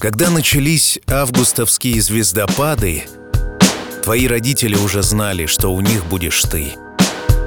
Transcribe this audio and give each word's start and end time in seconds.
Когда 0.00 0.30
начались 0.30 0.98
августовские 1.06 2.00
звездопады, 2.00 3.04
твои 4.02 4.26
родители 4.26 4.74
уже 4.74 5.02
знали, 5.02 5.44
что 5.44 5.68
у 5.74 5.82
них 5.82 6.06
будешь 6.06 6.42
ты. 6.44 6.72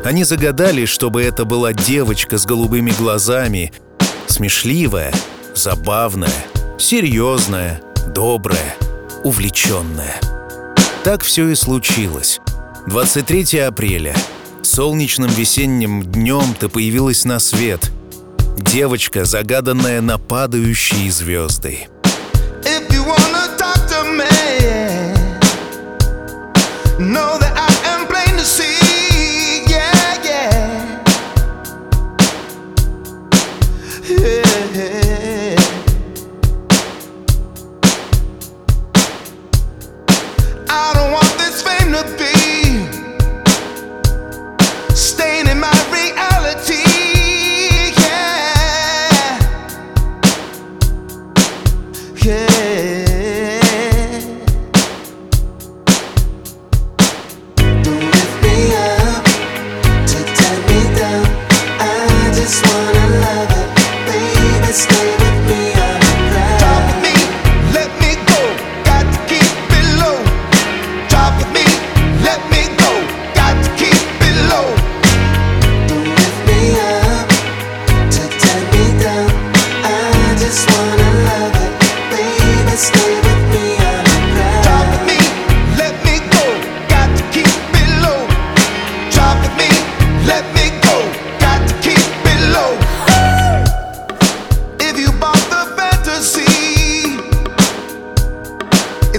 Они 0.05 0.23
загадали, 0.23 0.85
чтобы 0.85 1.23
это 1.23 1.45
была 1.45 1.73
девочка 1.73 2.37
с 2.37 2.45
голубыми 2.45 2.91
глазами, 2.91 3.73
смешливая, 4.27 5.11
забавная, 5.55 6.45
серьезная, 6.77 7.81
добрая, 8.13 8.75
увлеченная. 9.23 10.21
Так 11.03 11.23
все 11.23 11.49
и 11.49 11.55
случилось. 11.55 12.39
23 12.85 13.61
апреля. 13.61 14.15
Солнечным 14.61 15.31
весенним 15.31 16.03
днем 16.03 16.53
ты 16.59 16.69
появилась 16.69 17.25
на 17.25 17.39
свет. 17.39 17.91
Девочка, 18.59 19.25
загаданная 19.25 20.01
на 20.01 20.19
падающие 20.19 21.11
звезды. 21.11 21.87
know 27.13 27.42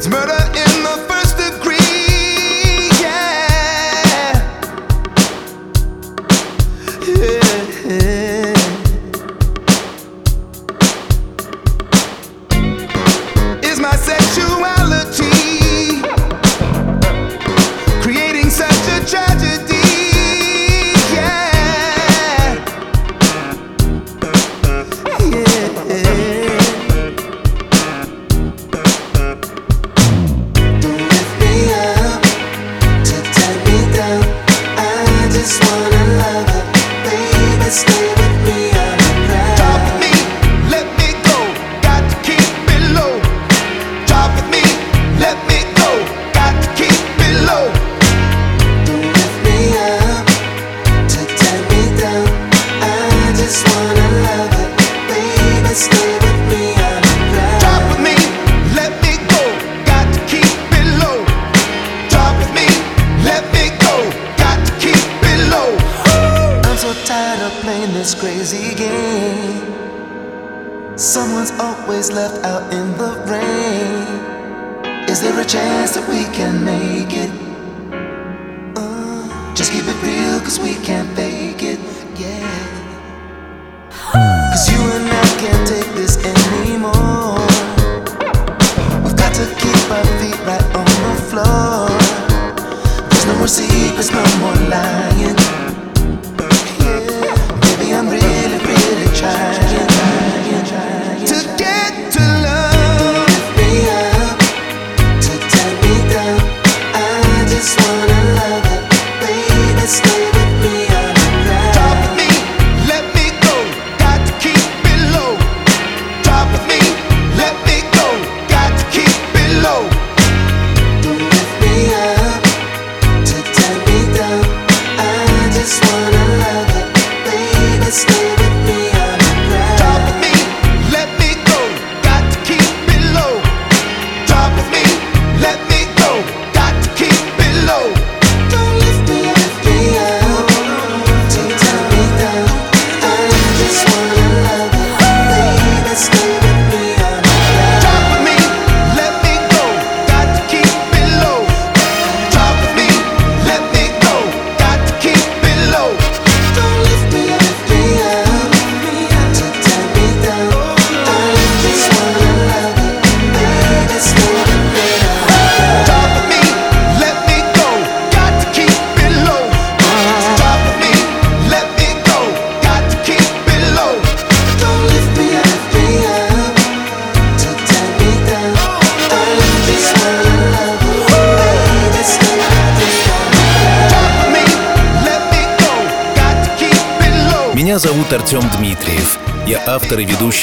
It's 0.06 0.12
murder. 0.12 0.43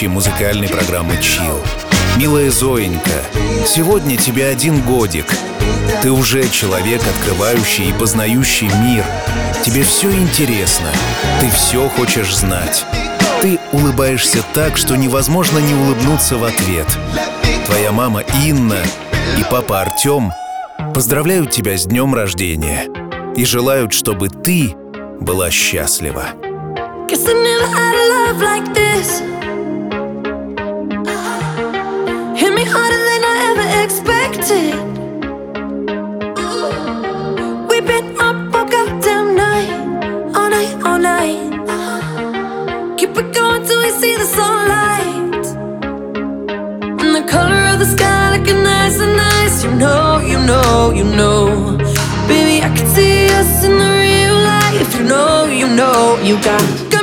ведущей 0.01 0.07
музыкальной 0.07 0.67
программы 0.67 1.17
«Чил». 1.21 1.59
Милая 2.17 2.49
Зоенька, 2.49 3.23
сегодня 3.65 4.17
тебе 4.17 4.47
один 4.47 4.81
годик. 4.81 5.25
Ты 6.01 6.11
уже 6.11 6.47
человек, 6.49 7.01
открывающий 7.07 7.89
и 7.89 7.93
познающий 7.93 8.67
мир. 8.83 9.05
Тебе 9.63 9.83
все 9.83 10.11
интересно, 10.11 10.87
ты 11.39 11.49
все 11.49 11.87
хочешь 11.89 12.35
знать. 12.35 12.85
Ты 13.41 13.59
улыбаешься 13.71 14.43
так, 14.53 14.77
что 14.77 14.95
невозможно 14.95 15.59
не 15.59 15.73
улыбнуться 15.73 16.37
в 16.37 16.43
ответ. 16.43 16.87
Твоя 17.65 17.91
мама 17.91 18.23
Инна 18.45 18.79
и 19.37 19.43
папа 19.49 19.81
Артем 19.81 20.31
поздравляют 20.93 21.51
тебя 21.51 21.77
с 21.77 21.85
днем 21.85 22.13
рождения 22.13 22.87
и 23.35 23.45
желают, 23.45 23.93
чтобы 23.93 24.29
ты 24.29 24.75
была 25.19 25.51
счастлива. 25.51 26.25
Guess 27.07 27.27
I 27.27 27.33
never 27.33 27.67
had 27.67 27.93
a 27.93 28.05
love 28.09 28.41
like 28.41 28.73
this. 28.73 29.40
unexpected. 33.81 34.75
We've 37.69 37.87
been 37.87 38.15
up 38.19 38.53
all 38.55 38.65
goddamn 38.65 39.35
night, 39.35 39.71
all 40.35 40.49
night, 40.49 40.73
all 40.85 40.99
night. 40.99 41.39
Keep 42.97 43.17
it 43.17 43.33
going 43.33 43.65
till 43.65 43.81
we 43.81 43.89
see 44.01 44.15
the 44.15 44.27
sunlight. 44.37 45.45
And 47.01 47.15
the 47.15 47.25
color 47.27 47.61
of 47.73 47.79
the 47.79 47.85
sky 47.85 48.37
looking 48.37 48.61
nice 48.61 48.99
and 48.99 49.15
nice. 49.17 49.63
You 49.63 49.71
know, 49.71 50.19
you 50.19 50.37
know, 50.45 50.91
you 50.91 51.03
know. 51.03 51.77
Baby, 52.27 52.63
I 52.63 52.69
can 52.77 52.85
see 52.85 53.29
us 53.39 53.63
in 53.65 53.71
the 53.83 53.91
real 54.03 54.35
life. 54.53 54.95
You 54.95 55.03
know, 55.05 55.45
you 55.45 55.67
know, 55.67 56.19
you 56.21 56.35
got. 56.43 57.00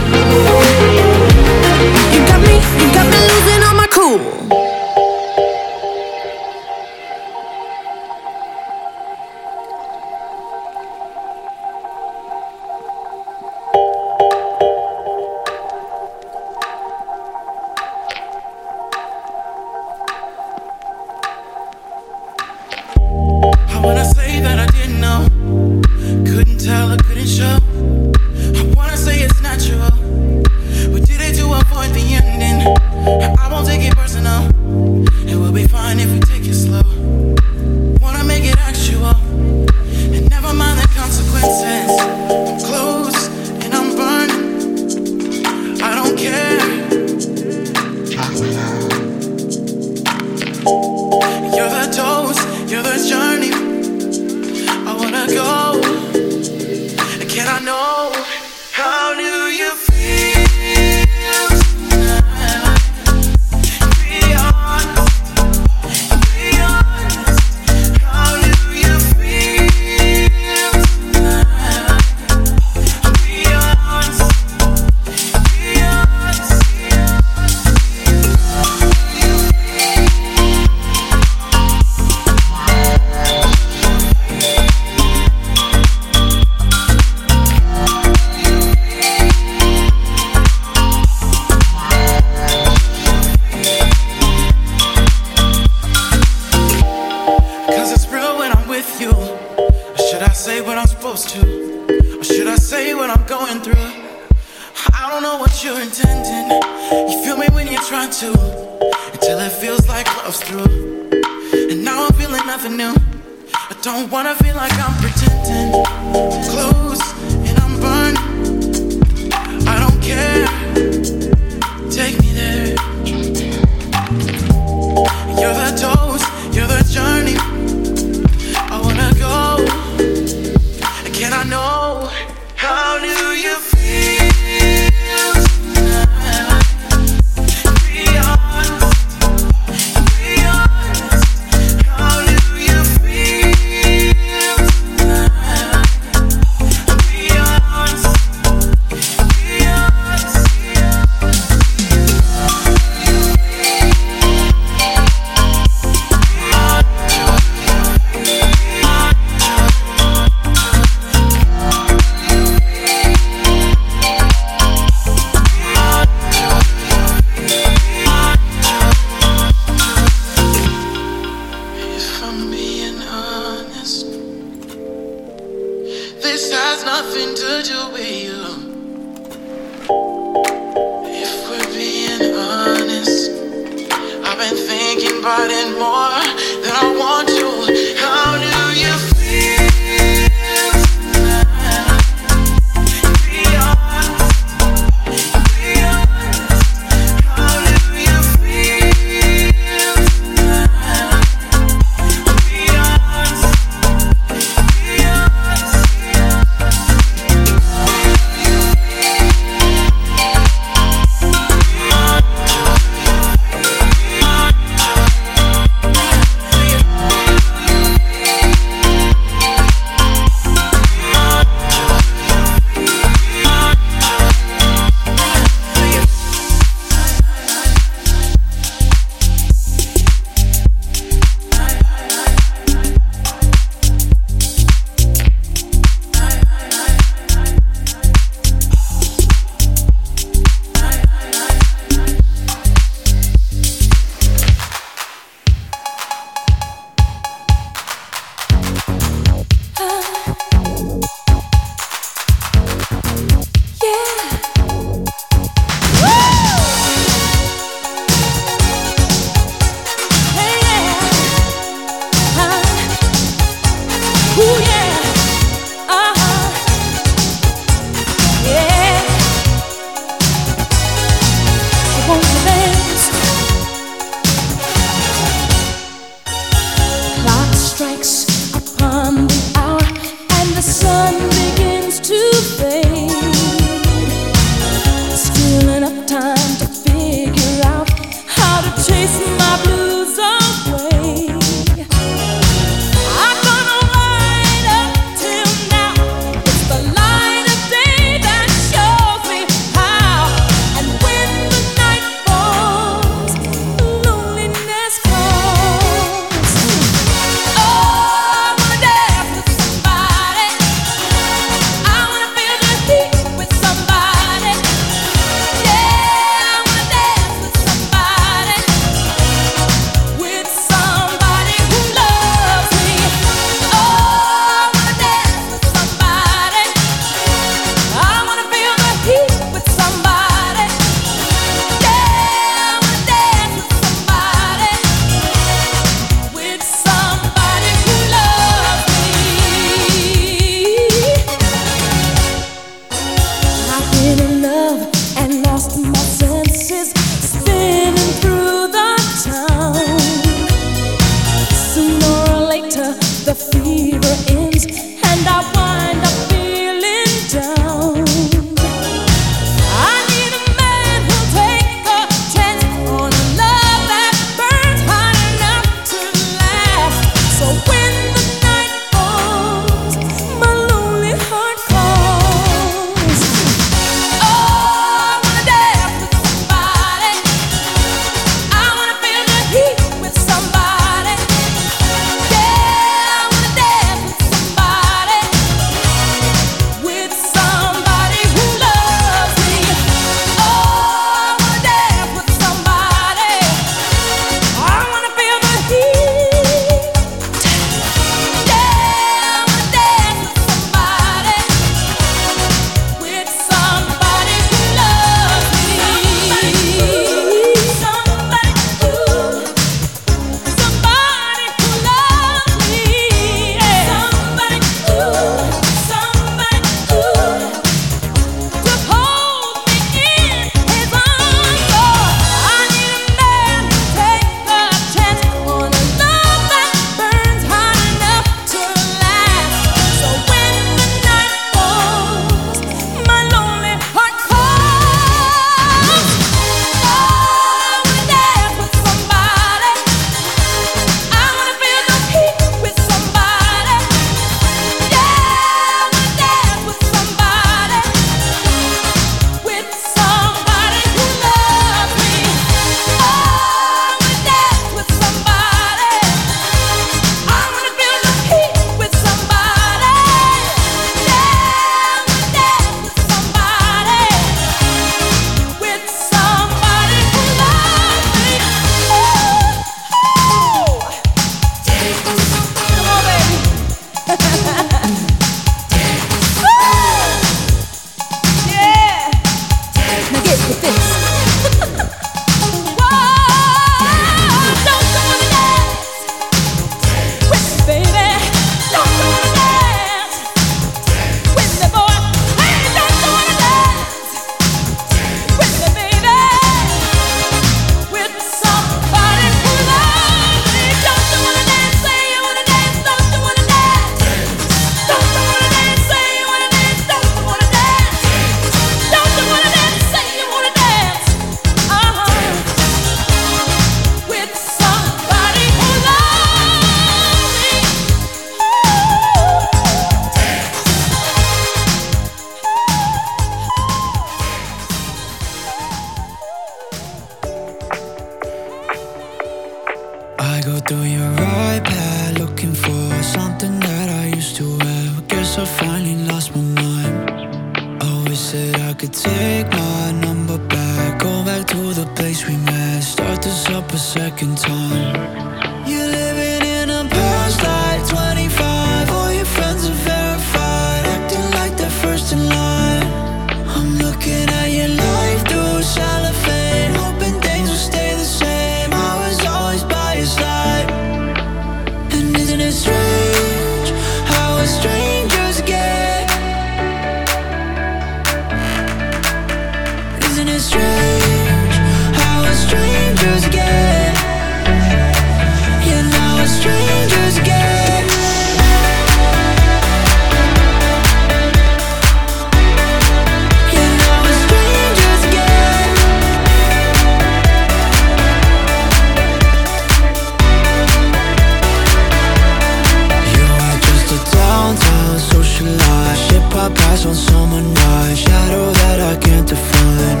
I 596.42 596.48
pass 596.48 596.84
on 596.86 596.94
someone 596.96 597.44
A 597.56 597.94
shadow 597.94 598.50
that 598.50 598.80
I 598.80 598.96
can't 598.98 599.28
define. 599.28 600.00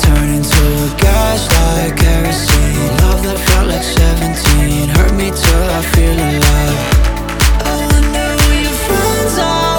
Turn 0.00 0.28
into 0.38 0.64
a 0.84 0.96
gas 0.96 1.44
like 1.52 1.98
kerosene 1.98 2.88
Love 3.04 3.22
that 3.24 3.38
felt 3.48 3.68
like 3.68 3.82
17 3.82 4.88
Hurt 4.96 5.12
me 5.12 5.28
till 5.28 5.68
I 5.78 5.82
feel 5.92 6.16
alive. 6.16 6.80
I 7.60 7.76
wonder 7.92 8.26
where 8.40 8.62
your 8.62 8.78
friends 8.86 9.38
are. 9.38 9.73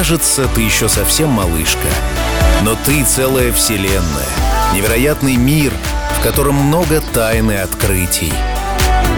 Кажется, 0.00 0.48
ты 0.54 0.62
еще 0.62 0.88
совсем 0.88 1.28
малышка, 1.28 1.86
но 2.62 2.74
ты 2.86 3.04
целая 3.04 3.52
вселенная, 3.52 4.30
невероятный 4.72 5.36
мир, 5.36 5.74
в 6.18 6.22
котором 6.22 6.54
много 6.54 7.02
тайн 7.12 7.50
и 7.50 7.56
открытий. 7.56 8.32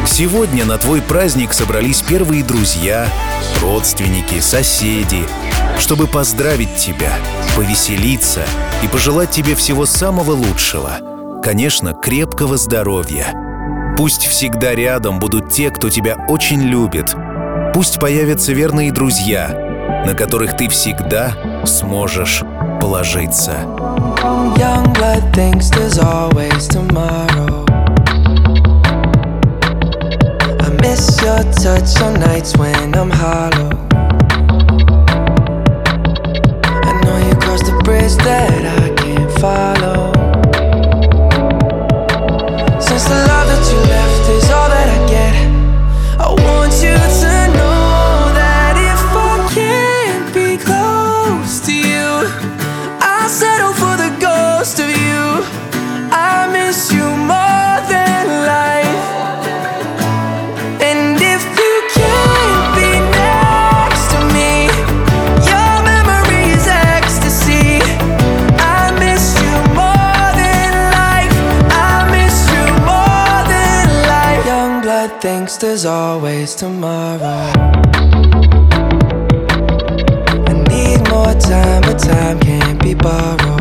Сегодня 0.08 0.64
на 0.64 0.78
твой 0.78 1.00
праздник 1.00 1.52
собрались 1.52 2.02
первые 2.02 2.42
друзья, 2.42 3.06
родственники, 3.60 4.40
соседи, 4.40 5.22
чтобы 5.78 6.08
поздравить 6.08 6.74
тебя, 6.74 7.12
повеселиться 7.54 8.42
и 8.82 8.88
пожелать 8.88 9.30
тебе 9.30 9.54
всего 9.54 9.86
самого 9.86 10.32
лучшего. 10.32 10.98
Конечно, 11.44 11.94
крепкого 11.94 12.56
здоровья. 12.56 13.32
Пусть 13.96 14.26
всегда 14.26 14.74
рядом 14.74 15.20
будут 15.20 15.52
те, 15.52 15.70
кто 15.70 15.90
тебя 15.90 16.16
очень 16.26 16.62
любит. 16.62 17.14
Пусть 17.72 18.00
появятся 18.00 18.52
верные 18.52 18.90
друзья, 18.90 19.71
на 20.04 20.14
которых 20.14 20.56
ты 20.56 20.68
всегда 20.68 21.32
сможешь 21.64 22.42
положиться. 22.80 23.52
Young 24.56 24.92
blood 24.94 25.32
thinks 25.32 25.70
there's 25.70 25.98
always 25.98 26.68
tomorrow. 26.68 27.64
I 30.60 30.68
miss 30.80 31.20
your 31.22 31.42
touch 31.52 32.00
on 32.02 32.20
nights 32.20 32.56
when 32.56 32.94
I'm 32.94 33.10
hollow. 33.10 33.70
I 36.84 36.92
know 37.02 37.18
you 37.28 37.34
crossed 37.36 37.66
the 37.66 37.80
bridge 37.84 38.16
that 38.24 38.64
I 38.80 38.90
can't 38.94 39.30
follow. 39.40 40.12
Since 42.80 43.04
the 43.04 43.14
love 43.26 43.46
that 43.48 43.72
you 43.72 43.78
left. 43.90 44.11
always 76.12 76.54
tomorrow. 76.54 77.50
I 80.50 80.52
need 80.68 81.00
more 81.08 81.32
time, 81.32 81.80
but 81.82 81.98
time 81.98 82.38
can't 82.38 82.82
be 82.82 82.92
borrowed. 82.92 83.51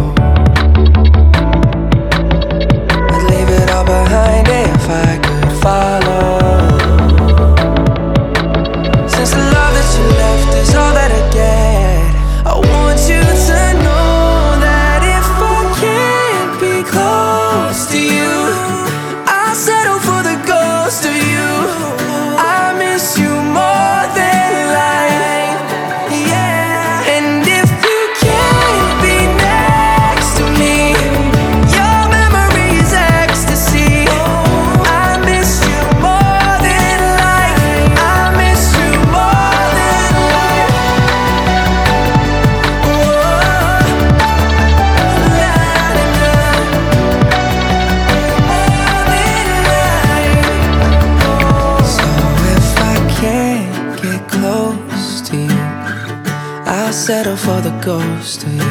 Ghost 57.81 58.43
of 58.43 58.53
you. 58.53 58.70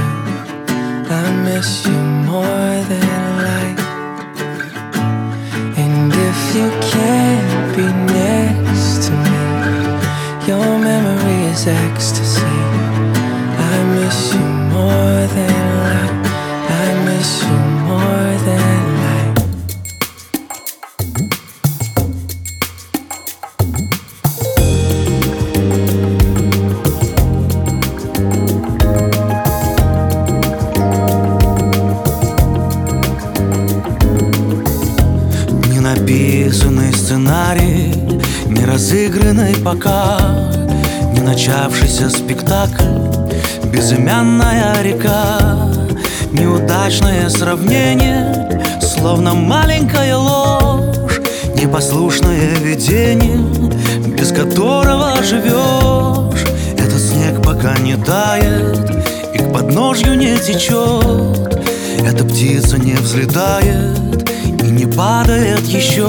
Течет. 60.52 61.60
Эта 62.04 62.24
птица 62.24 62.78
не 62.78 62.94
взлетает 62.94 64.28
и 64.62 64.70
не 64.70 64.86
падает 64.86 65.64
еще 65.66 66.08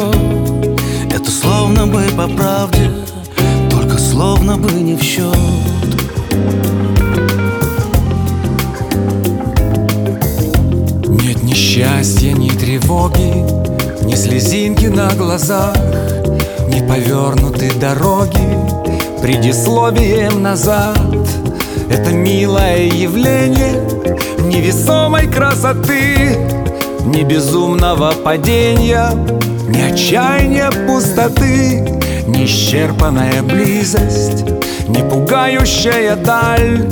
Это 1.13 1.29
словно 1.29 1.85
бы 1.85 2.03
по 2.17 2.27
правде, 2.27 2.89
только 3.69 3.97
словно 3.97 4.57
бы 4.57 4.71
не 4.71 4.95
в 4.95 5.01
счет 5.01 5.35
Нет 11.07 11.43
ни 11.43 11.53
счастья, 11.53 12.31
ни 12.31 12.49
тревоги, 12.49 13.45
ни 14.05 14.15
слезинки 14.15 14.85
на 14.85 15.13
глазах, 15.13 15.75
ни 16.67 16.85
повернутой 16.87 17.71
дороги, 17.79 19.21
предисловием 19.21 20.41
назад. 20.41 20.97
Это 21.91 22.11
милое 22.11 22.85
явление 22.85 23.73
невесомой 24.45 25.27
красоты, 25.27 26.37
ни 27.05 27.23
безумного 27.23 28.13
падения, 28.13 29.09
ни 29.67 29.81
отчаяния 29.81 30.71
пустоты, 30.87 31.81
ни 32.27 32.45
исчерпанная 32.45 33.43
близость, 33.43 34.45
ни 34.87 35.01
пугающая 35.09 36.15
даль, 36.15 36.87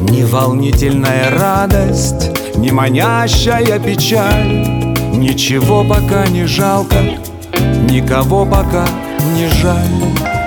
ни 0.00 0.22
волнительная 0.24 1.30
радость, 1.30 2.30
ни 2.56 2.70
манящая 2.70 3.78
печаль. 3.78 4.68
Ничего 5.14 5.84
пока 5.84 6.26
не 6.26 6.44
жалко, 6.44 6.96
никого 7.88 8.44
пока 8.44 8.86
не 9.34 9.48
жаль. 9.62 10.44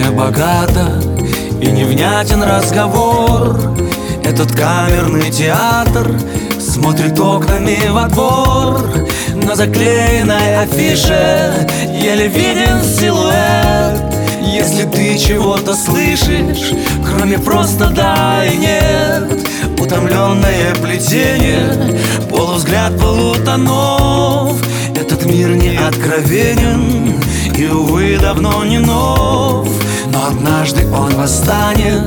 Молчание 0.00 0.10
богато 0.10 1.02
и 1.60 1.66
невнятен 1.66 2.42
разговор. 2.42 3.58
Этот 4.24 4.52
камерный 4.52 5.30
театр 5.30 6.18
смотрит 6.58 7.18
окнами 7.18 7.78
во 7.90 8.08
двор. 8.08 8.80
На 9.34 9.54
заклеенной 9.54 10.62
афише 10.62 11.68
еле 11.92 12.28
виден 12.28 12.82
силуэт. 12.82 14.00
Если 14.42 14.84
ты 14.84 15.16
чего-то 15.18 15.74
слышишь, 15.74 16.72
кроме 17.06 17.38
просто 17.38 17.88
да 17.90 18.44
и 18.44 18.56
нет 18.56 19.48
Утомленное 19.78 20.74
плетение, 20.82 22.00
полувзгляд 22.28 22.98
полутонов. 22.98 24.56
Этот 24.94 25.24
мир 25.24 25.50
не 25.50 25.76
откровенен 25.76 27.14
и, 27.56 27.66
увы, 27.66 28.18
давно 28.20 28.64
не 28.64 28.78
нов 28.78 29.68
Но 30.12 30.26
однажды 30.26 30.86
он 30.92 31.14
восстанет 31.14 32.02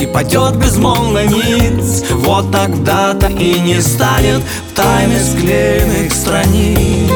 и 0.00 0.06
падет 0.06 0.56
безмолвно 0.56 1.24
ниц 1.26 2.04
Вот 2.10 2.50
тогда-то 2.50 3.28
и 3.28 3.60
не 3.60 3.80
станет 3.80 4.42
тайны 4.74 5.18
склеенных 5.20 6.12
страниц. 6.12 7.10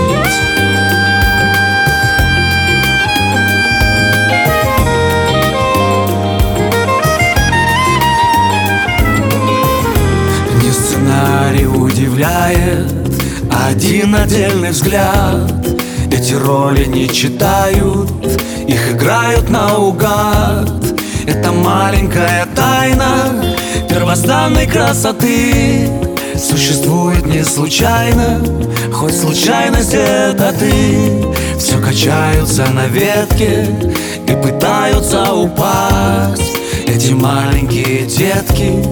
Не 10.62 10.70
сценарий 10.70 11.66
удивляет, 11.66 12.92
один 13.50 14.14
отдельный 14.14 14.70
взгляд 14.70 15.79
Эти 16.20 16.34
роли 16.34 16.84
не 16.84 17.08
читают, 17.08 18.10
их 18.68 18.92
играют 18.92 19.48
наугад. 19.48 20.70
Это 21.26 21.50
маленькая 21.50 22.46
тайна 22.54 23.42
первозданной 23.88 24.66
красоты. 24.66 25.88
Существует 26.36 27.24
не 27.24 27.42
случайно, 27.42 28.44
хоть 28.92 29.16
случайность 29.16 29.94
это 29.94 30.52
ты. 30.58 31.24
Все 31.58 31.80
качаются 31.80 32.66
на 32.66 32.86
ветке 32.86 33.66
и 34.28 34.32
пытаются 34.42 35.32
упасть. 35.32 36.54
Эти 36.86 37.14
маленькие 37.14 38.04
детки, 38.04 38.84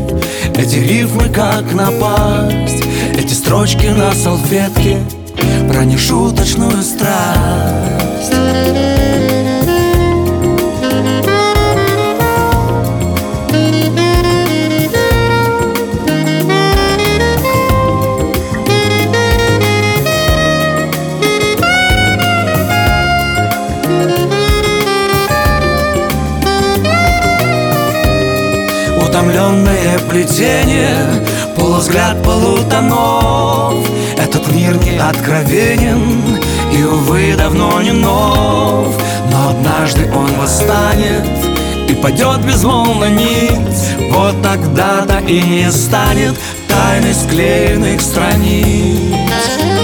эти 0.56 0.76
рифмы 0.76 1.28
как 1.28 1.74
напасть. 1.74 2.82
Эти 3.18 3.34
строчки 3.34 3.84
на 3.88 4.14
салфетке 4.14 5.02
про 5.68 5.84
нешуточную 5.84 6.82
страсть. 6.82 8.32
Утомленное 29.00 29.98
плетение, 30.08 30.96
полувзгляд 31.68 32.22
полутонов. 32.22 33.74
Этот 34.16 34.48
мир 34.54 34.74
не 34.84 34.96
откровенен 34.96 36.40
и, 36.72 36.82
увы, 36.82 37.34
давно 37.36 37.82
не 37.82 37.92
нов. 37.92 38.96
Но 39.30 39.50
однажды 39.50 40.10
он 40.14 40.32
восстанет 40.40 41.28
и 41.88 41.94
падет 41.94 42.40
безмолвно 42.40 43.08
ниц 43.10 43.92
Вот 44.10 44.42
тогда-то 44.42 45.18
и 45.26 45.42
не 45.42 45.70
станет 45.70 46.34
тайны 46.68 47.12
склеенных 47.12 48.00
страниц 48.00 49.77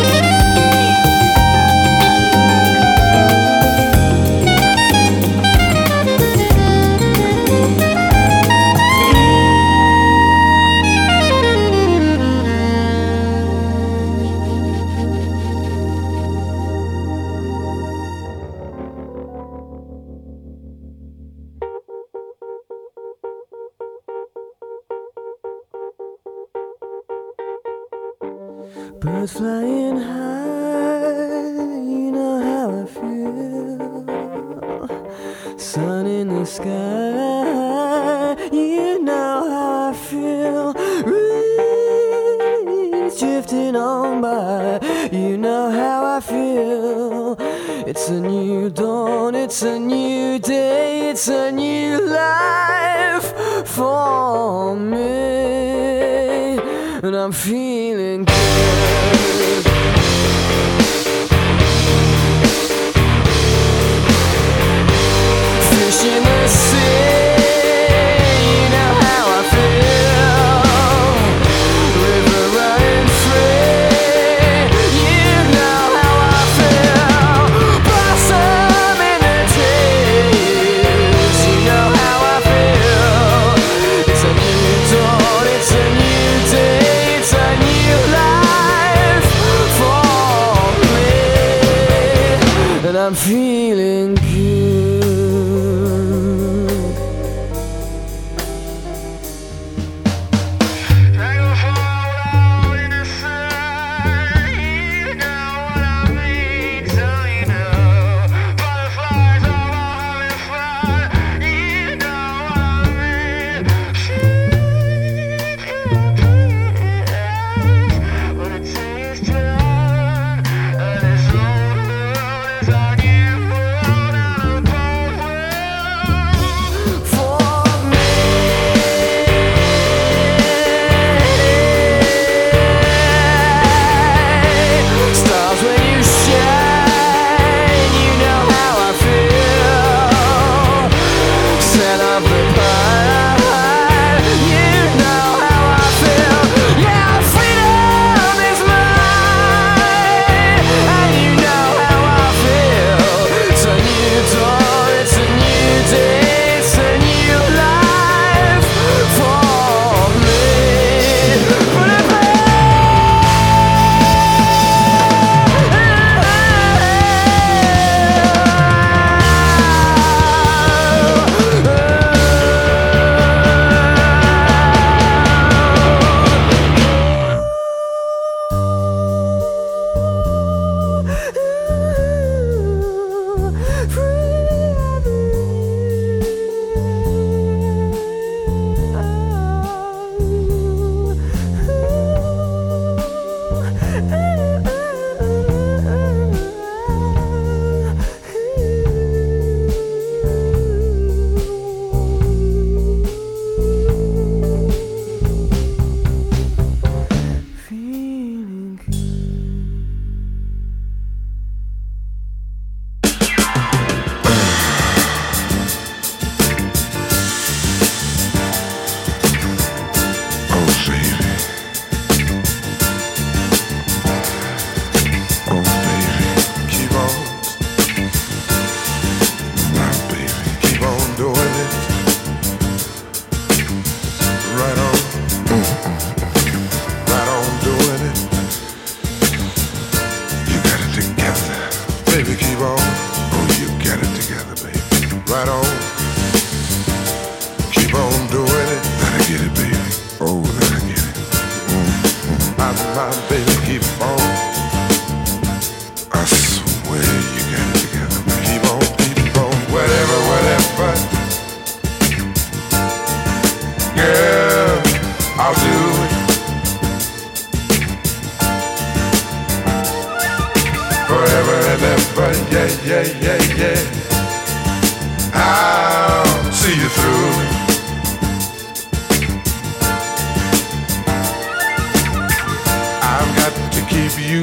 Yeah. 58.35 58.94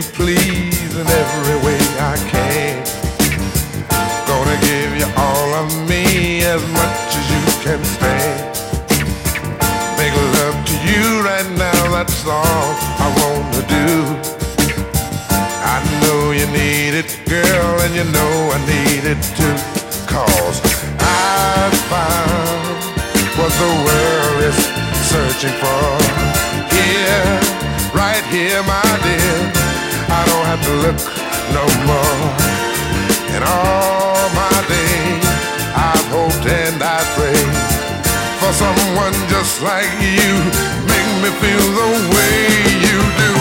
You 0.01 0.07
pleased 0.13 0.95
in 0.97 1.07
every 1.07 1.57
way 1.65 1.79
I 1.99 2.15
can. 2.31 2.83
Gonna 4.25 4.57
give 4.61 4.91
you 4.97 5.07
all 5.17 5.49
of 5.61 5.67
me 5.89 6.43
as 6.43 6.61
much 6.79 7.07
as 7.19 7.25
you 7.33 7.43
can 7.65 7.83
stand. 7.83 8.41
Make 9.97 10.13
love 10.37 10.57
to 10.69 10.75
you 10.89 11.21
right 11.29 11.49
now, 11.57 11.81
that's 11.95 12.25
all 12.25 12.67
I 13.05 13.07
wanna 13.19 13.63
do. 13.79 13.89
I 15.73 15.77
know 16.01 16.31
you 16.31 16.47
need 16.47 16.93
it, 17.01 17.11
girl, 17.27 17.73
and 17.85 17.93
you 17.93 18.05
know 18.17 18.33
I 18.55 18.59
need 18.73 19.03
it 19.13 19.21
too. 19.37 19.57
Cause 20.13 20.57
I 20.99 21.69
found 21.93 22.79
what 23.37 23.51
the 23.63 23.71
world 23.87 24.39
is 24.49 24.59
searching 25.11 25.55
for. 25.61 25.85
Here, 26.73 27.39
right 27.93 28.23
here, 28.31 28.63
my 28.63 28.90
to 30.63 30.73
look 30.85 30.99
no 31.57 31.65
more. 31.89 32.21
In 33.35 33.41
all 33.41 34.27
my 34.37 34.57
days, 34.69 35.25
I've 35.73 36.07
hoped 36.13 36.45
and 36.45 36.77
I 36.81 36.99
prayed 37.17 37.55
for 38.39 38.51
someone 38.53 39.15
just 39.31 39.61
like 39.61 39.91
you. 40.01 40.33
Make 40.85 41.09
me 41.23 41.29
feel 41.41 41.65
the 41.81 41.89
way 42.13 42.37
you 42.85 42.97
do. 43.21 43.31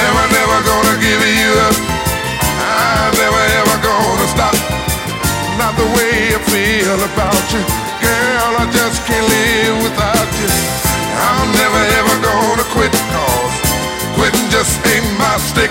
Never, 0.00 0.24
never 0.34 0.58
gonna 0.66 0.96
give 0.98 1.22
you 1.22 1.50
up. 1.68 1.76
I'm 2.60 3.12
never 3.14 3.42
ever 3.60 3.76
gonna 3.84 4.26
stop. 4.34 4.56
Not 5.60 5.76
the 5.76 5.88
way 5.96 6.34
I 6.34 6.40
feel 6.50 6.98
about 7.10 7.44
you. 7.54 7.62
Girl, 8.02 8.52
I 8.58 8.66
just 8.72 8.98
can't 9.06 9.26
live 9.28 9.76
without 9.86 10.30
you. 10.40 10.50
I'm 11.20 11.48
never 11.52 11.82
ever 12.00 12.14
gonna 12.24 12.66
quit 12.72 12.92
cause 13.12 13.54
quitting 14.16 14.48
just 14.50 14.74
ain't 14.86 15.08
my 15.18 15.36
stick. 15.38 15.69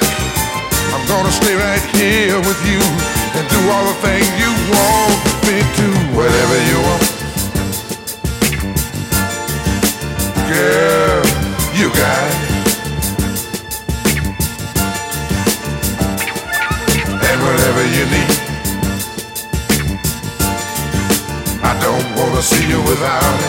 Gonna 1.20 1.32
stay 1.34 1.54
right 1.54 1.82
here 1.98 2.40
with 2.40 2.62
you 2.66 2.80
and 2.80 3.46
do 3.50 3.60
all 3.70 3.84
the 3.84 3.94
things 4.00 4.26
you 4.40 4.52
want 4.72 5.20
me 5.44 5.60
to, 5.60 5.88
whatever 6.16 6.58
you 6.70 6.78
want. 6.88 7.04
Girl, 10.48 11.24
you 11.76 11.88
got 11.92 12.24
it. 12.32 12.40
And 17.28 17.40
whatever 17.44 17.84
you 17.96 18.06
need. 18.16 18.34
I 21.62 21.74
don't 21.82 22.08
wanna 22.16 22.42
see 22.42 22.66
you 22.66 22.82
without 22.84 23.40
it. 23.44 23.49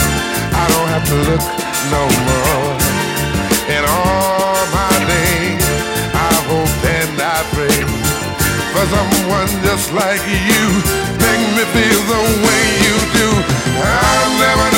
Don't 0.71 0.89
have 0.95 1.05
to 1.11 1.17
look 1.29 1.43
no 1.95 2.03
more. 2.27 2.73
In 3.75 3.83
all 3.87 4.59
my 4.71 4.93
days, 5.13 5.65
I 6.15 6.31
hope 6.49 6.75
and 6.97 7.15
I 7.19 7.39
pray 7.55 7.79
for 8.73 8.85
someone 8.95 9.49
just 9.67 9.91
like 9.93 10.23
you. 10.27 10.63
Make 11.19 11.43
me 11.55 11.63
feel 11.75 12.01
the 12.13 12.23
way 12.45 12.63
you 12.87 12.95
do. 13.19 13.29
I'm 13.83 14.31
never, 14.39 14.70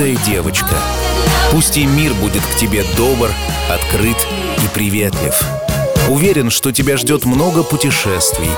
открытая 0.00 0.16
девочка. 0.26 0.74
Пусть 1.50 1.76
и 1.76 1.84
мир 1.84 2.14
будет 2.14 2.42
к 2.42 2.56
тебе 2.56 2.84
добр, 2.96 3.30
открыт 3.68 4.16
и 4.64 4.68
приветлив. 4.74 5.38
Уверен, 6.08 6.50
что 6.50 6.72
тебя 6.72 6.96
ждет 6.96 7.26
много 7.26 7.62
путешествий, 7.62 8.48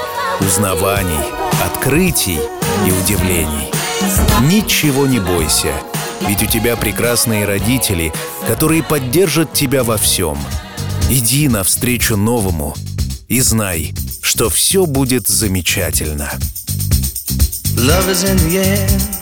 узнаваний, 0.40 1.18
открытий 1.64 2.38
и 2.86 2.90
удивлений. 2.92 3.70
Ничего 4.42 5.06
не 5.06 5.18
бойся, 5.18 5.72
ведь 6.28 6.42
у 6.44 6.46
тебя 6.46 6.76
прекрасные 6.76 7.44
родители, 7.44 8.12
которые 8.46 8.84
поддержат 8.84 9.52
тебя 9.52 9.82
во 9.82 9.96
всем. 9.96 10.38
Иди 11.10 11.48
навстречу 11.48 12.16
новому 12.16 12.76
и 13.26 13.40
знай, 13.40 13.92
что 14.22 14.48
все 14.48 14.86
будет 14.86 15.26
замечательно. 15.26 16.30
Love 17.74 18.08
is 18.10 18.22
in 18.22 18.36
the 18.36 18.62
air. 18.62 19.21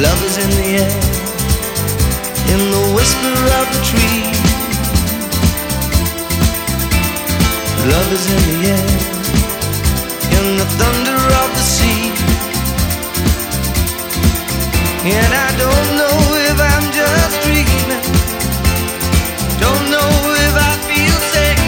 Love 0.00 0.22
is 0.22 0.38
in 0.38 0.50
the 0.50 0.68
air, 0.78 0.94
in 2.54 2.60
the 2.70 2.84
whisper 2.94 3.34
of 3.58 3.66
the 3.74 3.82
tree. 3.82 4.22
Love 7.90 8.12
is 8.12 8.30
in 8.30 8.42
the 8.46 8.58
air, 8.74 8.88
in 10.38 10.46
the 10.56 10.68
thunder 10.78 11.18
of 11.42 11.48
the 11.50 11.64
sea. 11.74 12.12
And 15.02 15.32
I 15.34 15.50
don't 15.58 15.88
know 15.98 16.18
if 16.46 16.58
I'm 16.72 16.86
just 16.94 17.42
dreaming. 17.42 18.02
Don't 19.58 19.90
know 19.90 20.10
if 20.46 20.54
I 20.54 20.72
feel 20.86 21.18
safe. 21.34 21.64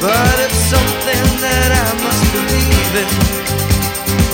But 0.00 0.36
it's 0.40 0.60
something 0.72 1.26
that 1.44 1.70
I 1.84 1.88
must 2.02 2.24
believe 2.32 3.34
in. 3.34 3.39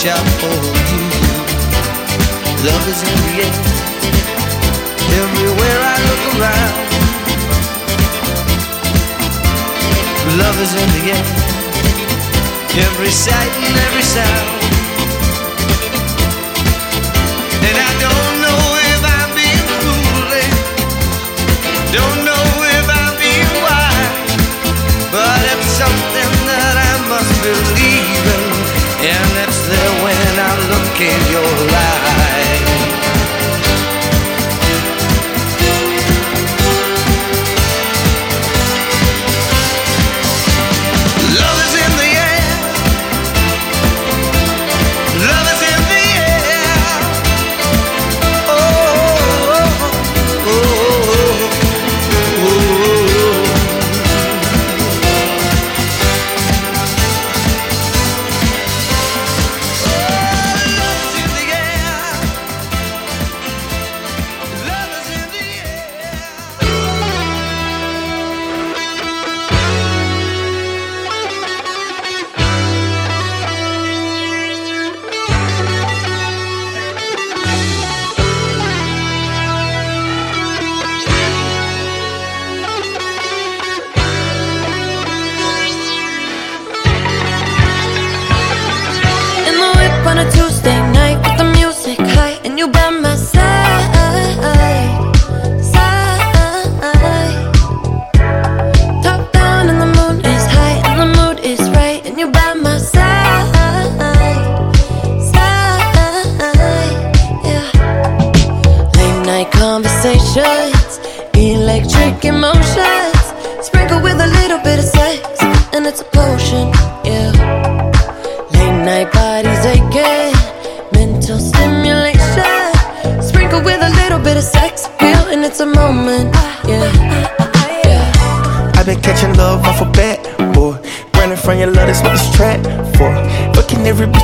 Reach 0.00 0.12
out 0.12 0.28
for 0.40 0.46
you. 0.46 1.02
Love 2.64 2.88
is 2.88 3.02
in 3.02 3.18
the 3.26 3.34
air. 3.44 3.54
Everywhere 5.20 5.80
I 5.82 5.96
look 6.08 6.22
around. 6.36 6.76
Love 10.38 10.58
is 10.60 10.72
in 10.74 10.88
the 10.96 11.04
air. 11.12 11.24
Every 12.86 13.10
sight 13.10 13.52
and 13.66 13.76
every 13.88 14.02
sound. 14.02 14.48
And 17.68 17.76
I 17.76 17.92
don't 18.00 18.29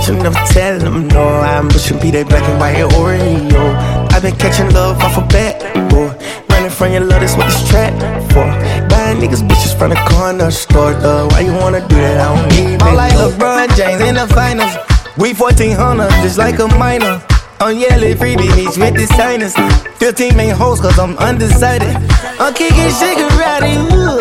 catching 0.07 0.23
them, 0.23 0.35
tell 0.47 0.79
them 0.79 1.09
no. 1.09 1.27
I'm 1.41 1.69
pushing 1.69 1.99
P, 1.99 2.11
they 2.11 2.23
black 2.23 2.43
and 2.49 2.61
white 2.61 2.77
Oreo. 2.95 3.75
I've 4.13 4.23
been 4.23 4.37
catching 4.37 4.73
love 4.73 4.99
off 5.01 5.19
a 5.19 5.21
of 5.21 5.29
bat, 5.29 5.59
boy. 5.91 6.15
Running 6.49 6.71
from 6.71 6.93
your 6.93 7.03
love, 7.03 7.21
that's 7.21 7.37
what 7.37 7.47
this 7.47 7.69
trap 7.69 7.93
for. 8.31 8.47
Buying 8.89 9.19
niggas 9.19 9.43
bitches 9.49 9.77
from 9.77 9.91
the 9.91 9.97
corner 10.11 10.51
store, 10.51 10.95
though. 10.95 11.27
Why 11.29 11.41
you 11.41 11.53
wanna 11.55 11.81
do 11.89 11.97
that? 11.97 12.21
I 12.21 12.37
don't 12.37 12.49
need 12.51 12.75
it. 12.75 12.83
I'm 12.83 12.95
like 12.95 13.13
LeBron 13.15 13.77
James 13.77 14.01
in 14.03 14.15
the 14.15 14.29
finals. 14.33 14.77
We 15.19 15.35
1400, 15.35 16.09
just 16.23 16.39
like 16.39 16.61
a 16.61 16.69
minor. 16.79 17.21
I'm 17.59 17.77
yelling 17.77 18.15
freebie 18.15 18.55
meets 18.55 18.79
with 18.79 18.95
the 18.95 19.07
signers. 19.17 19.55
15 19.99 20.37
main 20.37 20.55
hoes, 20.55 20.81
cause 20.81 20.99
I'm 20.99 21.17
undecided. 21.19 21.97
I'm 22.39 22.55
kicking 22.55 22.93
Shigarati, 22.95 23.75
ooh. 23.91 24.21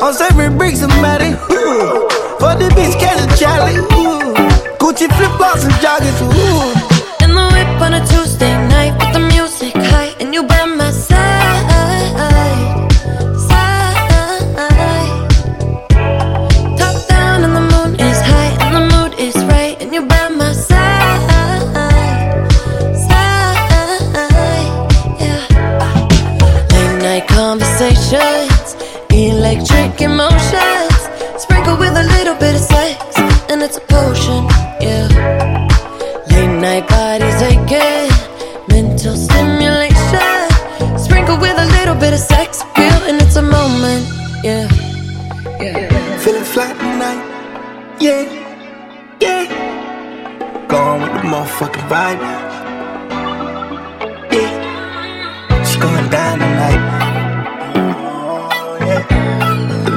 I'm 0.00 0.14
serving 0.14 0.56
bricks, 0.56 0.80
somebody. 0.80 1.34
For 2.38 2.54
the 2.54 2.68
bitch, 2.76 3.00
catch 3.00 3.18
a 3.18 3.26
Charlie, 3.40 3.80
Gucci 4.96 5.14
flip 5.16 5.30
flops 5.36 5.64
and 5.64 5.74
joggers. 5.74 6.22
Ooh. 6.22 7.24
In 7.24 7.34
the 7.34 7.44
whip 7.52 7.80
on 7.82 7.92
a 7.92 8.00
two 8.06 8.25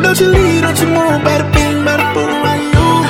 Don't 0.10 0.22
you 0.22 0.30
leave, 0.30 0.64
don't 0.64 0.80
you 0.80 0.88
move, 0.88 1.22
bada 1.22 1.46
bing, 1.54 1.86
bada 1.86 2.14
boom, 2.16 2.42
I 2.44 2.58
know 2.74 3.06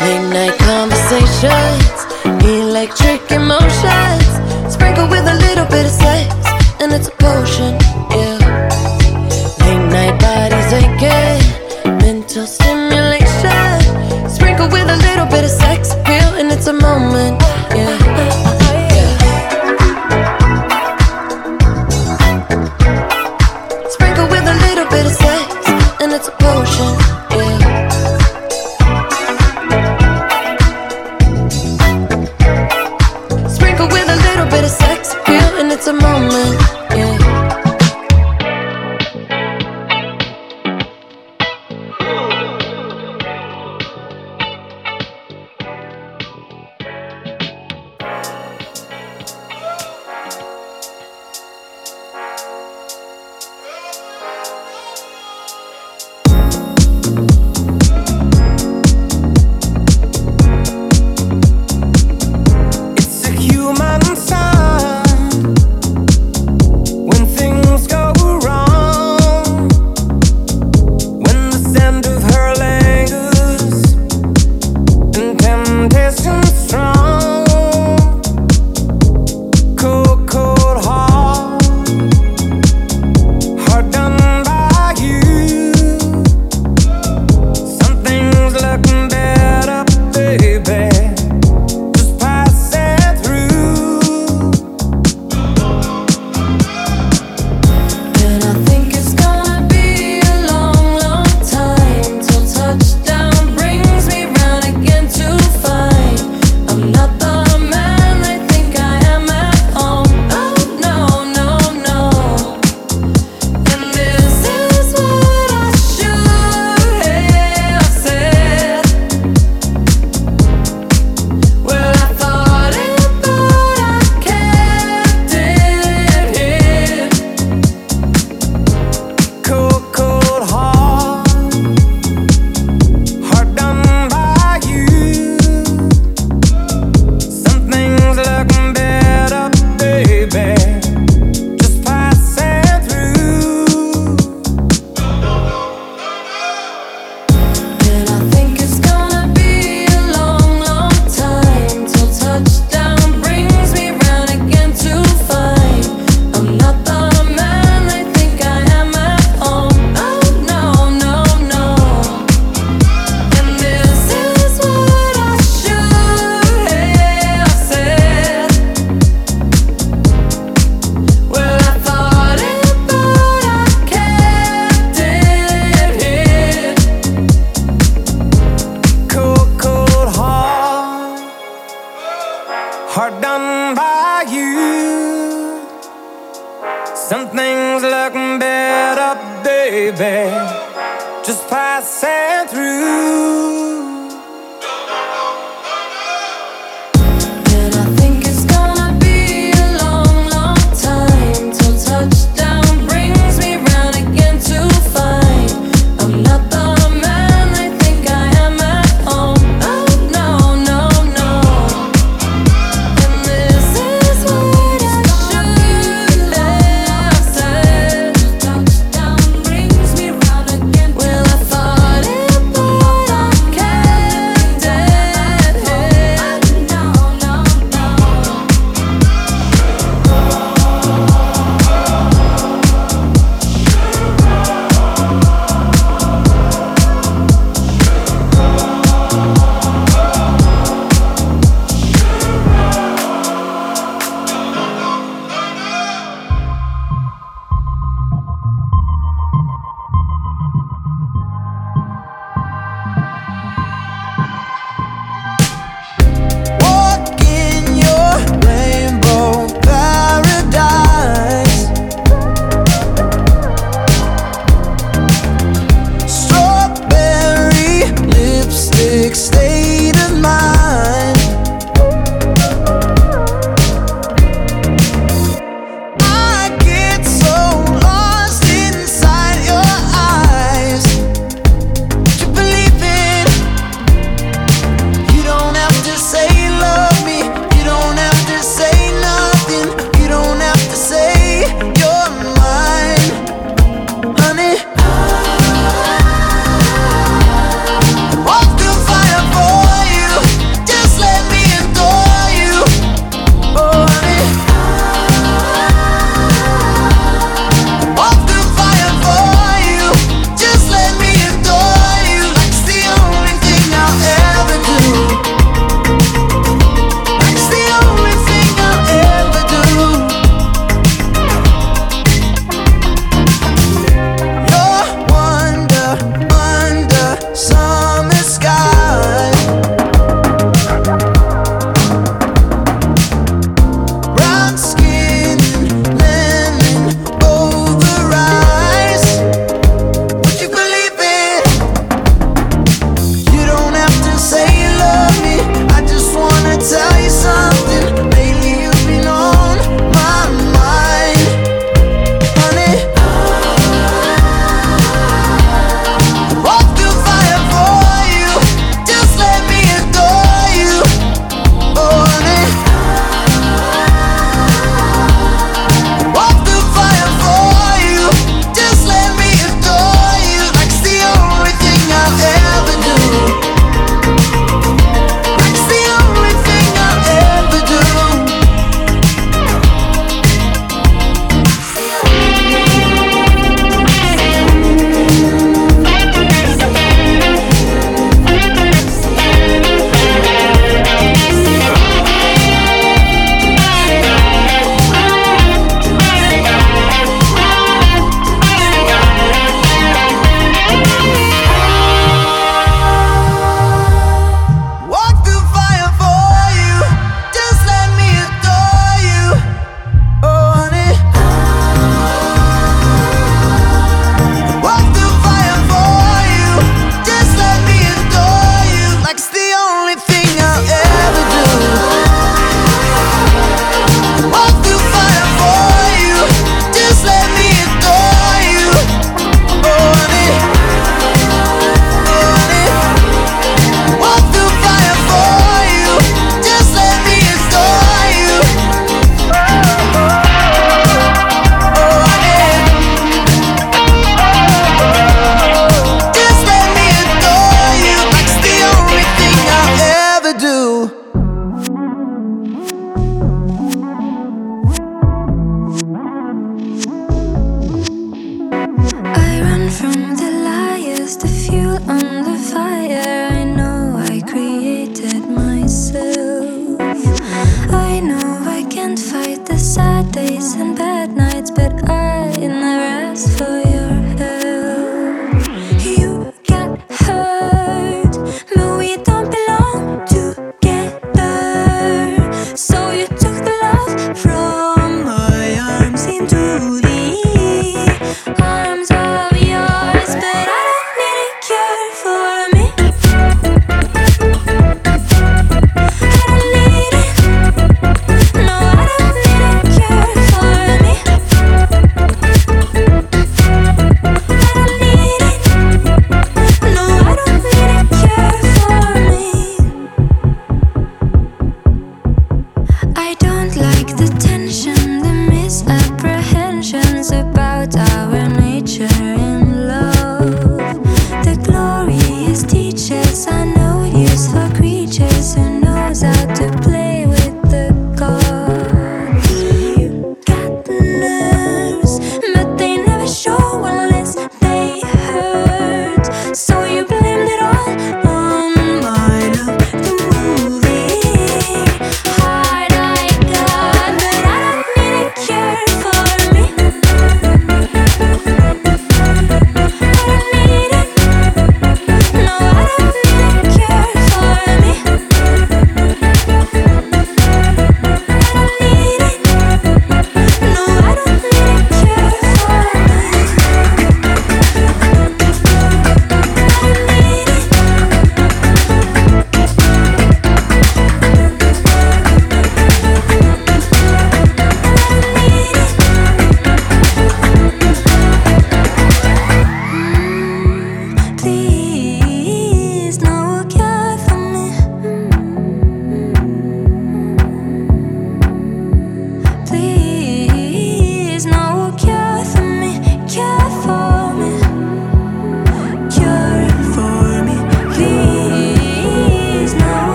Late 0.00 0.26
night 0.32 0.56
conversations, 0.56 1.96
electric 2.42 3.30
emotions. 3.30 4.72
Sprinkled 4.72 5.10
with 5.10 5.28
a 5.28 5.34
little 5.34 5.66
bit 5.66 5.84
of 5.84 5.92
sex, 5.92 6.32
and 6.80 6.94
it's 6.94 7.08
a 7.08 7.10
potion, 7.10 7.76
yeah. 8.16 8.40
Late 9.60 9.86
night 9.92 10.16
bodies 10.18 10.72
aching, 10.80 11.44
mental 11.98 12.46
stimulation. 12.46 14.30
Sprinkled 14.30 14.72
with 14.72 14.88
a 14.88 14.96
little 14.96 15.26
bit 15.26 15.44
of 15.44 15.50
sex, 15.50 15.92
appeal, 15.92 16.40
and 16.40 16.50
it's 16.50 16.68
a 16.68 16.72
moment, 16.72 17.38
yeah. 17.76 18.05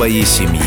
Твоей 0.00 0.24
семьи. 0.24 0.62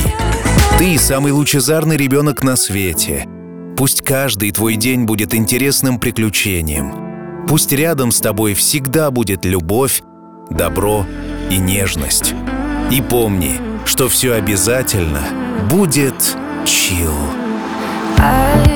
Ты 0.78 0.96
самый 1.00 1.32
лучезарный 1.32 1.98
ребенок 1.98 2.44
на 2.44 2.56
свете. 2.56 3.28
Пусть 3.76 4.04
каждый 4.04 4.52
твой 4.52 4.76
день 4.76 5.06
будет 5.06 5.34
интересным 5.34 6.00
приключением. 6.00 7.48
Пусть 7.48 7.72
рядом 7.72 8.12
с 8.12 8.22
тобой 8.22 8.54
всегда 8.54 9.10
будет 9.10 9.44
любовь, 9.44 10.04
добро 10.52 11.08
и 11.50 11.58
нежность. 11.58 12.36
И 12.92 13.02
помни, 13.02 13.60
что 13.86 14.08
все 14.08 14.34
обязательно 14.34 15.24
будет 15.68 16.38
чил. 16.64 17.16
I 18.20 18.73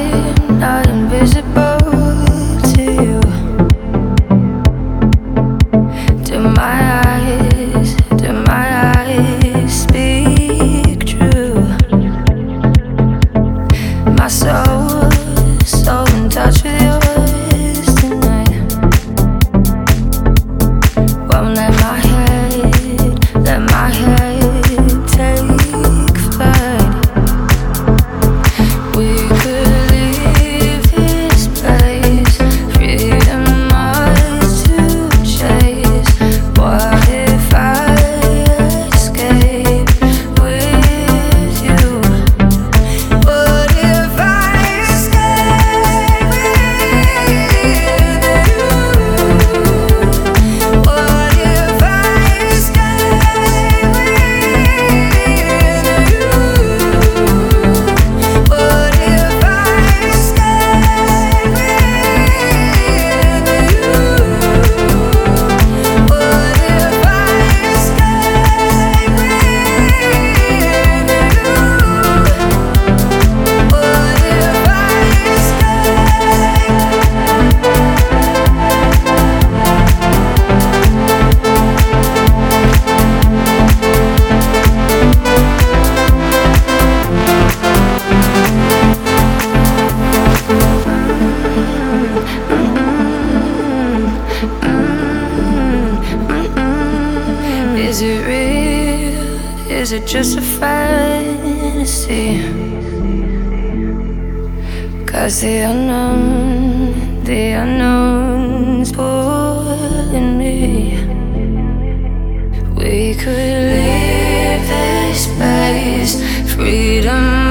we 112.98 113.14
could 113.14 113.28
leave 113.28 114.64
this 114.68 115.28
place. 115.36 116.14
freedom. 116.56 117.47